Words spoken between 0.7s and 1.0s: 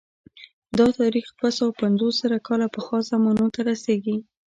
دا